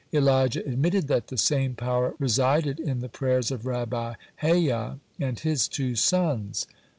Elijah 0.11 0.65
admitted 0.67 1.07
that 1.07 1.27
the 1.27 1.37
same 1.37 1.75
power 1.75 2.15
resided 2.17 2.79
in 2.79 3.01
the 3.01 3.07
prayers 3.07 3.51
of 3.51 3.67
Rabbi 3.67 4.15
Hayyah 4.41 4.97
and 5.19 5.39
his 5.39 5.67
two 5.67 5.95
sons. 5.95 6.65